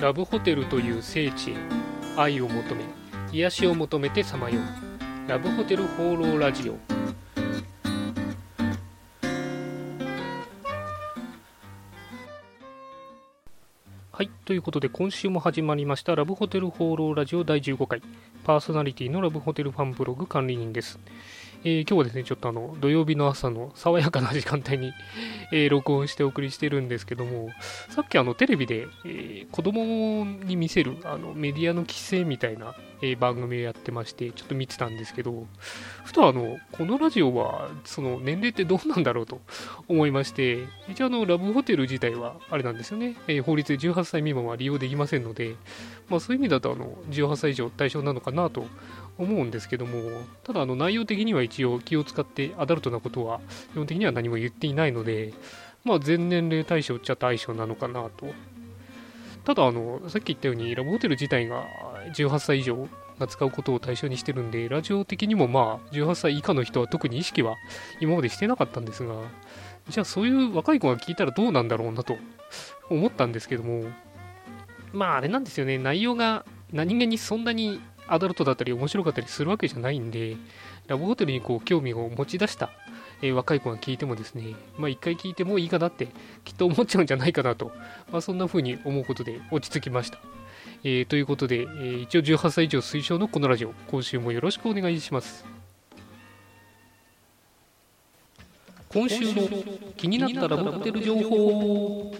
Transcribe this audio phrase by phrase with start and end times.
[0.00, 1.54] ラブホテルという聖地へ
[2.16, 2.84] 愛を求め
[3.32, 5.28] 癒しを求めてさまよう。
[5.28, 6.76] ラブホテル放浪ラジオ。
[14.12, 18.02] はいということで今週も始まりましたラブホテル放浪ラジオ第15回。
[18.44, 20.98] パーソナリティのラブホテルファンブログ管理人です。
[21.66, 24.92] えー、今日はですね、ちょっとあの、土曜日の朝の爽やかな時間帯に、
[25.50, 27.48] えー、録音してお送りしてるんですけども、
[27.88, 35.46] さっきあの、テレビで、えー、子供に見せる、あの、メディアの規制みたいな、え、番組をやってまして、ちょっと見てたんですけど、
[36.04, 39.40] ふとあの、このラジオは、その、年齢ってどうなんだろうと
[39.88, 45.54] 思いまして、一応あの、ラブホテル自体は、あれなんですよね、え、法律で18歳未満は利用できませんので、
[46.10, 48.66] まあそういう意味だと、あの、18歳以上対象なのかなと
[49.18, 53.40] 思うんですけども、ただあの内容的には一応気を使ってアダルトなことは
[53.72, 55.32] 基本的には何も言っていないので、
[55.84, 58.32] まあ全年齢対象っちゃ対象なのかなと。
[59.44, 61.66] ただあの、さっき言ったようにラブホテル自体が
[62.14, 62.88] 18歳以上
[63.18, 67.54] が使うことを対象にしてるんで、ラジオ的にもまあ18歳以下の人は特に意識は
[68.00, 69.14] 今までしてなかったんですが、
[69.88, 72.16] じゃあそういう若い子が聞いたらどうなんだろうなと
[72.88, 73.84] 思ったんですけども、
[74.92, 80.36] まああれなんですよね、内容が何気にそんなにアダルトだったり面白かったりするわけじゃないんで、
[80.86, 82.70] ラブホテルにこう興味を持ち出した、
[83.22, 86.08] えー、若い子が聞いてもですね、まあ一回聞いてもいいかなって
[86.44, 87.72] きっと思っちゃうんじゃないかなと、
[88.10, 90.18] まあそんな風に思うことで落ち着きました。
[90.82, 95.44] えー、ということで、えー、一応18歳以上推奨のこのラジオ、今週もよろしくお願いします。
[98.90, 99.48] 今週の
[99.96, 102.14] 気になったラブホテル情報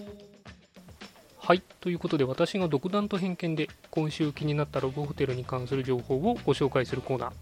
[1.46, 1.62] はい。
[1.82, 7.32] ということで、私が独断と偏見で今週気になったロブホテルに関する情報をご紹介するコーナー。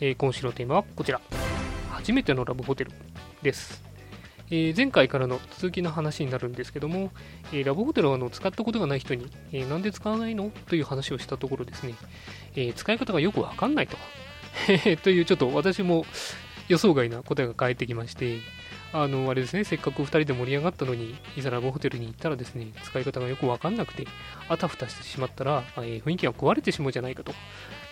[0.00, 1.20] えー、今週のテーマはこちら。
[1.90, 2.92] 初めてのラブホテル
[3.42, 3.82] です。
[4.48, 7.10] えー、前回からの続きの話になるんですけども、
[7.52, 10.52] えー、ラブホテルをあの使ったことがない人に、え、なんで使わないの？
[10.68, 11.94] という話をしたところですね、
[12.54, 13.96] え使い方がよくわかんないと。
[15.02, 16.06] というちょっと私も
[16.68, 18.38] 予想外な答えが返ってきまして、
[18.94, 24.06] あの、あれですね、せっかく2人で盛り上がったのに、いざラブホテルに行ったらですね、使い方がよくわかんなくて、
[24.48, 27.32] あたふたしてしまったら、えー、雰囲気が壊れてしまうじゃないかと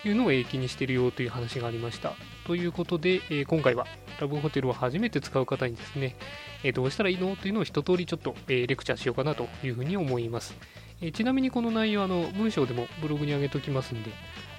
[0.05, 2.13] いうのを、え気にしてるよという話がありました。
[2.45, 3.87] ということで、えー、今回は
[4.19, 6.15] ラブホテルを初めて使う方にですね、
[6.63, 7.35] え、どうしたらいいの？
[7.35, 10.55] というのを一通りちょっと、えレクチャーしようかなというふうに思います。
[11.01, 14.11] えちなみにこの内容はあの文章でもブログに上げておきますんで、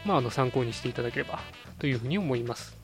[0.04, 1.38] まあ、あの参考にしていただければ
[1.78, 2.81] というふうに思います。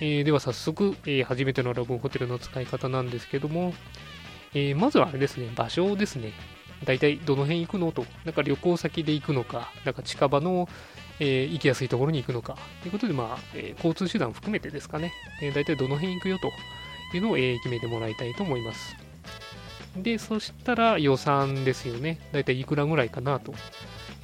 [0.00, 3.72] えー、では早速、えー、初めてのラブホテルの使い方なんですけども、
[4.54, 6.32] えー、まずはあれですね、場所ですね。
[6.84, 10.68] 大体どの辺行くのと、なんか旅行先で行くのか、なんか近場の、
[11.18, 16.52] え行きやすいところに行くのか、ということで、まあ、え交通手段含めてですかね、え大体どの辺行くよと
[17.16, 18.96] いうのを、え決めてもらいたいと思います。
[19.96, 22.18] で、そしたら予算ですよね。
[22.32, 23.54] 大体いくらぐらいかなと、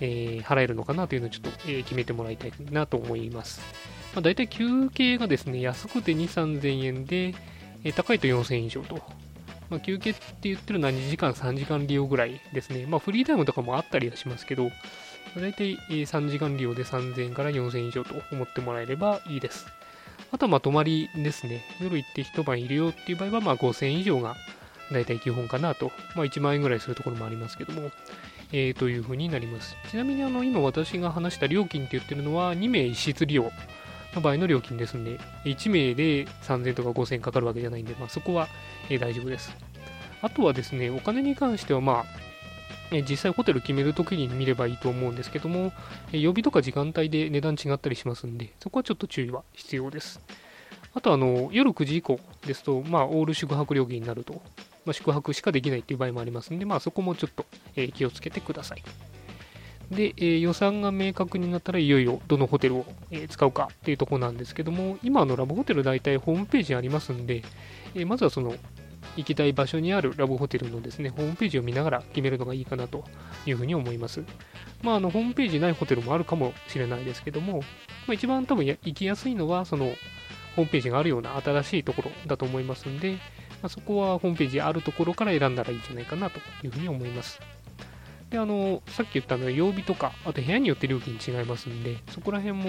[0.00, 3.62] え払えるのかなというのをちょっと、え決めてもらいたいなと思います。
[4.14, 7.34] まあ、大体休憩がですね、安くて2、3000円で、
[7.84, 8.96] え、高いと4000円以上と。
[9.70, 12.86] まあ、休憩って言ってるのは2時間、3時間利用ぐらいですね。
[12.86, 14.70] まあ、フリータイムとかもあったりはしますけど、
[15.34, 19.66] 大体3時間利用で3000円から4000円以上と思ってもらえればいいです。
[20.30, 21.64] あとはまあ泊まりですね。
[21.80, 24.36] 夜行って一晩いるよっていう場合はまあ5000円以上が
[24.90, 25.90] 大体基本かなと。
[26.14, 27.90] まあ1万円ぐらいするところもありますけども、
[28.52, 29.74] えー、というふうになります。
[29.90, 33.50] ちなみにあの今私が話した料金って言ってるのは2名1室利用
[34.14, 38.48] の場合の料金ですんで、1名で3000とか5000かかるわけじゃないんで、まあ、そこは、
[38.88, 39.54] え大丈夫です。
[40.20, 42.04] あとはですね、お金に関しては、まあ、
[42.92, 45.72] え実際ホテル決めるときに見ればいいと思うんですけども、
[46.12, 50.20] え曜日とか時間帯で値段違ったりしますんで、そこはちょっと注意は必要です。
[50.94, 54.42] あとあの、夜9時以降ですと、まあ、オール宿泊料金になると、
[54.84, 57.46] まあ、宿泊しかできないっていう場合もありますんで、まあ、そこもちょっと、
[57.76, 58.82] え気をつけてください。
[59.92, 67.42] で、えー、予算が明確になったらいよいよどのホテルを、えー、使うかっていうとこなんですけども、今のラブホテル大体ホームページありますんで、
[67.94, 68.54] えー、まずはその
[69.16, 73.04] 行きたい場所にあるラブホテルのですね、ホームページを見ながら決めるのがいいかなと
[73.46, 74.22] いうふうに思います。
[74.82, 77.64] まあ、あの、ホームページないホテルもあるかもしれないですけども、ま
[78.10, 79.92] あ、一番多分行きやすいのは、その、
[80.56, 83.12] ホームページがあるような新しいところだと思いますんで、
[83.62, 87.40] まあ、そこはホームページあるところから選んだらいいんじゃないかなというふうに思います。
[88.32, 92.64] で、あの、さっき言ったの曜日とか、あと部屋によって料金違いますんで、そこら辺も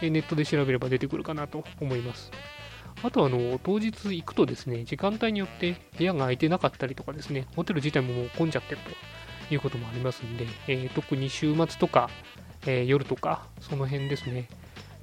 [0.00, 2.30] ネットで調べれば出てくるかなと思います。
[3.02, 8.80] あとあの、当日行くとですね、時間帯によって部屋が空いてなかったりとかですね、ホテル自体ももう混んじゃってる
[9.48, 12.08] ということもありますんで、えー、特に週末とか、
[12.64, 14.48] えー、夜とか、その辺ですね。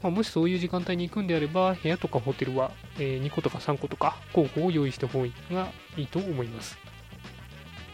[0.02, 5.20] まあ、もしそういう時間帯に行くんであれば、部屋とかホテルは、え、2個とか3個とか候補を用意した方
[5.52, 5.68] が
[5.98, 6.78] いいと思います。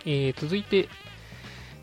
[0.06, 0.90] えー、続いて、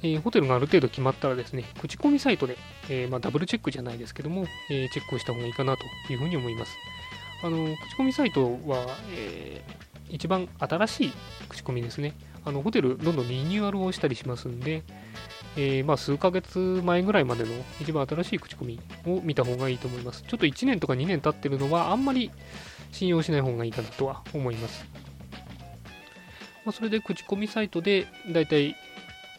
[0.04, 2.58] えー、ホテルがある程度決まったらですね、口コミサイトで、
[2.90, 6.76] えー、まあ、ダブルチェックじゃないですけども、えー、チェックをした方がいいかなというふうに思います。
[7.42, 9.62] あの口コミサイトは、え
[10.10, 11.12] 一番新しい
[11.48, 12.14] 口コミですね。
[12.44, 14.82] あのホテルどんどんリニューアルをしたりしますんで、
[15.56, 20.22] えー、まあ数ヶ月前ぐらいまでの一番新しい口コミを見た方がいいと思います。
[20.22, 22.30] ちょっと1年とか2年経ってるのはあんまり
[22.92, 24.84] 信用しない方がいいかなとは思います。
[26.64, 28.74] まあ、それで口コミサイトでだいたい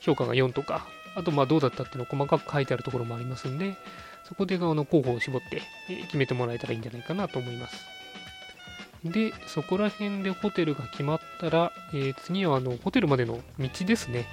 [0.06, 3.76] 評価が4とか、あとまあどうだったっていうのを細かく書いてあるところもありますんで、
[4.24, 5.62] そこであの候補を絞って
[6.04, 7.86] 決めてもらえたらいいんじゃないかなと思います。
[9.04, 14.26] で、そこら辺でホテルが決まったら、えー、次はあのホテルまでの道ですね。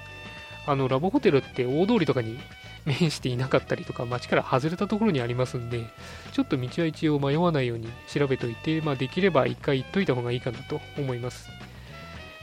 [0.67, 2.39] あのラボホテルって大通りとかに
[2.85, 5.87] 面していなかったりとか、街から外れたところにありますんで、
[6.33, 11.49] ちょっと道は一応迷わないように調べといて、まあ、できれば一回行っといた方がいいかなと思います。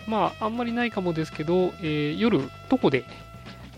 [0.08, 3.06] まあ、あんまりないかもですけど、えー、夜、徒歩で、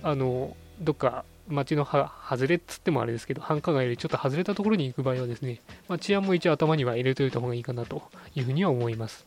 [0.03, 8.03] あの、どっか街の外れっつってもあれですけど、繁華街よりちょっと外れたところに行く場合はですね、まあ、治安も一応頭には入れておいた方がいいかなと
[8.35, 9.25] いうふうには思います。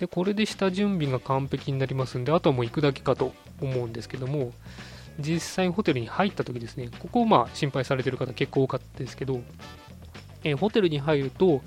[0.00, 4.52] で、これで下準備が完璧になりますんで、あとはもう行くだけかと思うんですけども、
[5.18, 9.40] 実際ホテルに入った時ですね、ここをまあ心配されてる方結構多かったですけど、
[10.44, 11.62] えー、ホテルに入ると、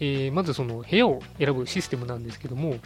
[0.00, 2.76] えー、まずその部屋を選ぶシステムなんですけども、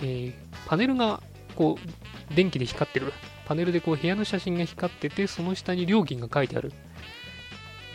[0.00, 0.34] えー、
[0.66, 1.22] パネルが
[1.56, 3.12] こう電気で光ってる。
[3.46, 6.72] パネルでこう部屋の写真が光っててその下に料金が書いてある。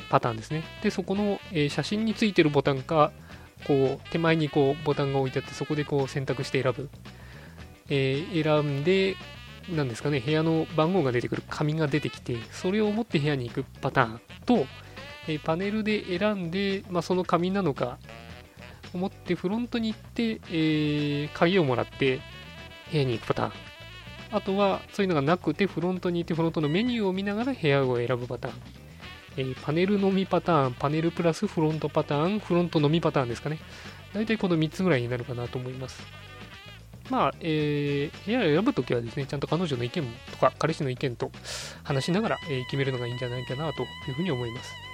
[0.09, 0.63] パターンですね。
[0.81, 3.11] でそこの、え写真についてるボタンか
[3.65, 6.89] こう手前にこうボタンが置いてあってそこでこう選択して選ぶ、
[7.89, 9.15] え選んで
[9.69, 11.44] 何ですかね部屋の番号が出てくる。
[11.49, 14.65] 紙が出てきてそれを持って部屋に行くパターンと、
[15.27, 17.97] えパネルで選んで、まあ、その紙なのか
[18.94, 22.21] 思ってフロントに行って、えー、鍵をもらって
[22.91, 23.51] 部屋に行くパターン。
[24.29, 28.53] あとはそういうのがなくてフロントに行ってフロントのメニューを見ながら部屋を選ぶパターン。
[29.38, 33.59] えー、パネルのみパターン、パネルプラスフロントパターン、フロントのみパターンですかね。
[34.13, 36.01] 大体この3つぐらいになるかなと思います。
[37.09, 41.31] まあ、えー、部屋を選ぶときはですね、ちゃんと彼女の意見とか彼氏の意見と
[41.83, 44.87] 話しながら、えー、決めるのがいいんじゃないかなというふうに思います。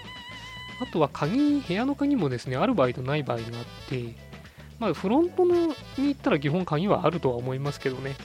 [0.80, 4.16] あとは鍵、部屋の鍵もですね、ある場合とない場合があって、
[4.80, 8.16] まあ、フロントのに行ったら基本鍵はあるとは思いますけどね。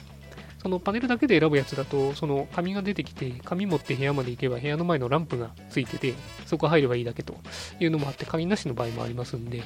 [0.61, 6.13] そのパネルだけで選ぶやつだと、その紙が出てきて、紙持って部屋まで行けば部屋の前のランプがついてて、
[6.45, 7.37] そこ入ればいいだけと
[7.79, 9.63] いうのもあって、鍵なしの場合もありますんで、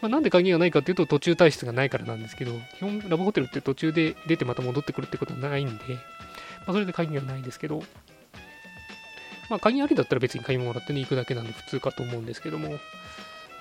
[0.00, 5.98] まあ、なんで鍵がないかっていうと途中退出がないからなんですけど、基本ラブホテルって途中で出てまた戻ってくるってことはないんで、ま
[6.68, 7.82] あ、それで鍵がないんですけど、
[9.50, 12.78] まあ、鍵ありだったら別に鍵もらってね、行くだけなんで普通かと思うんですけども、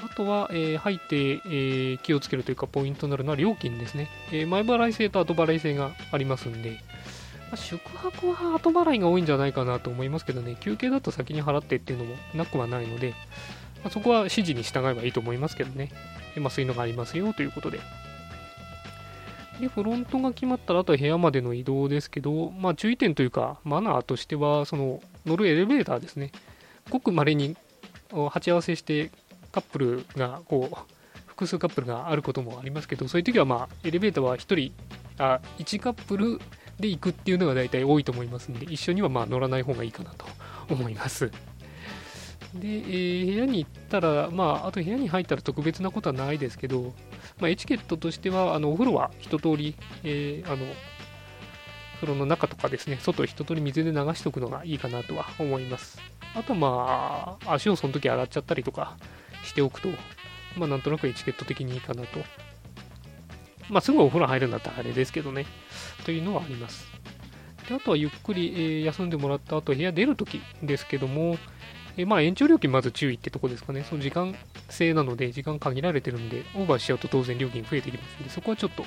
[0.04, 4.10] あとは、えー、入って、えー、気をつけるというかポイントになるのは料金ですね。
[4.32, 6.78] えー、前払い制と後払い制がありますんで、ま
[7.54, 13.12] あ、宿泊は後払いが多いんじゃないかなと思いますけどね、休憩だと先に払ってっていうのもなくはないので、
[13.84, 15.92] まあ、そこは指示に従えばいいと思いますけどね。
[16.36, 17.80] えまあ、そういうのがありますよということで。
[19.64, 26.32] で、フロントが決まったら、あとは部屋までの移動ですけど、まあ、注意点というか、マナーとしては、その、乗るエレベーターですね。
[26.90, 27.56] ごく稀に
[28.30, 29.10] 鉢合わせして
[29.52, 30.78] カップルがこう
[31.28, 34.74] 複数カップルがあることもありますけどそういう時はまあエレベーターは1人
[35.18, 36.40] あ1カップル
[36.80, 40.26] で行くっていうのが大体多いと思いますんで一緒にはまあ乗らない方がいいかなと
[40.70, 41.32] 思います
[42.56, 46.94] で、えー、部屋に行ったら、まあ、あと部屋に入ったら特別なことはないですけど、
[47.40, 50.66] まあ、エチケットとしては、あのお風呂は一通り、えー、あの
[51.96, 56.00] 風呂の中とかですね、外一通り水で流しておくのがいいかなとは思います。
[56.36, 58.98] あとまあ、足をその時洗っちゃったりとか
[59.44, 59.90] しておくと、
[60.58, 62.20] まあなんとなくエチケット的にいいかなと。
[63.70, 65.46] まあすぐお風呂入るんだったらあれですけどね、
[66.06, 66.86] というのはあります。
[67.68, 71.38] であとはゆっくり、えー、休んでもらった後、部屋出るときですけども、
[71.96, 73.86] えー、まあ延長料金まず注意ってとこですかね。
[73.88, 74.36] その時間
[74.74, 78.86] 制なので、時間限られてるんで、オーバーしちゃうと当然料金増えてきますので、そこはちょっと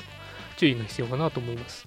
[0.56, 1.86] 注意が必要かなと思います。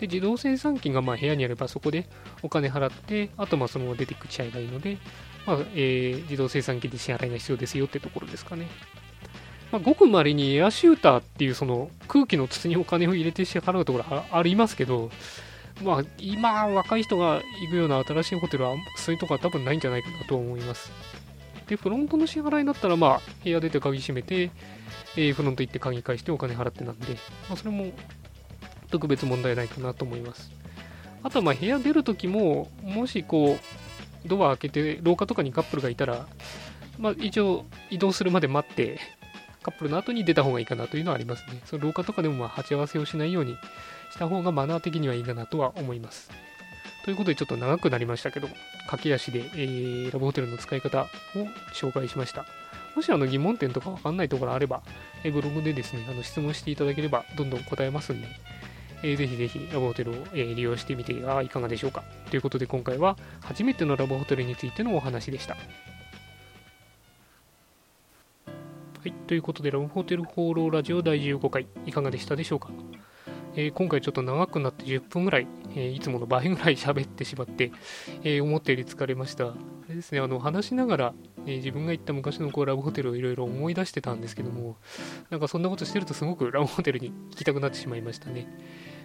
[0.00, 2.08] で自動生産機がま部屋にあればそこで
[2.42, 4.98] お金払って、あとまあそのまま出てきちゃえばいいので、
[5.46, 8.66] まあえー、自動生産機で支払いが必要ですよってところですかね。
[9.72, 15.10] まあ、ごくまれにエアシューターっていうその空気の筒にお金を入れて支払うところはありますけど、
[15.82, 20.92] まあ、今若い人が行くような新しいホテルはそういうとこは多分ないんじゃないかなと思います。
[21.68, 24.50] で、フロントの支払いだったら、まあ、部屋出て鍵閉めて、
[25.16, 27.14] えー、フロント行って鍵返してお金払ってなんで、
[27.48, 27.92] まあ、それも
[28.90, 30.50] 特別問題ないかなと思います。
[31.22, 33.58] あとはまあ部屋出るときも、もしこ
[34.24, 36.26] う、ドア開けて廊下とかにカップルがいたら、
[36.98, 39.00] まあ一応移動するまで待って、
[39.62, 41.60] カップルの後に出た方がいいかなというのはありますね。
[41.64, 43.56] その廊下とかでもまあ鉢合わせをしないように
[44.12, 46.30] した方がマナー的にはいいかなとは思います。
[47.04, 48.54] ということでちょっと長くなりましたけども、
[48.86, 51.06] 駆け足で、えー、ラブホテルの使い方を
[51.74, 52.46] 紹介しました。
[52.96, 54.82] もしあの疑問点とかわかんないところあれば、
[55.22, 58.28] えブログでですね、あの質問していただければどんどん答えますんで、
[59.02, 62.04] えー、ぜひぜひラブホテルを、えー、利用してみてはいかがでしょうか。
[62.30, 65.56] ということで今回は初めてのラブホテルについてのお話でした。
[65.56, 65.60] は
[69.04, 72.70] い、ということでラブホテル放浪ラジオ第15回いかがでしたでしょうか。
[73.56, 77.72] えー、今回ちょっと長くなって10分ぐらい、えー、いつもの倍ぐらい喋ってしまって、
[78.22, 79.46] えー、思ったより疲れました。
[79.46, 79.54] あ
[79.88, 81.14] れですね、あの話しながら、
[81.46, 84.76] え自分が行った昔のこうラブホテルをいろいろ思い出してたんですけども、
[85.30, 88.46] なんかそんなことしてるとすごくラブホテルに行きたくなってしまいましたね。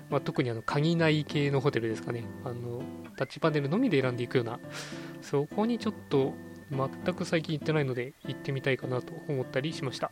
[0.10, 2.24] まあ、特にあの鍵ない系のホテルですかね。
[2.44, 2.82] あの
[3.18, 4.60] タッチパネルのみで選んでいくような、
[5.22, 6.34] そこにちょっと
[6.72, 10.12] 全く最近行ってないので行ってみたいかなと思ったりしました。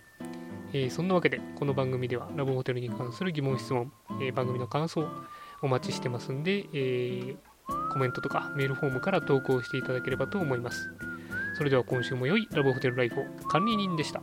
[0.74, 5.08] えー、そんなわけで、この番組ではラブホテルに関する疑問、質問、えー、番組の感想
[5.62, 7.38] お待ちしてますんで、えー、
[7.94, 10.90] コメントとかメールフォームから投稿していただければと思います。
[11.58, 14.22] それでは今週も良いラブホテルライフを管理人でした。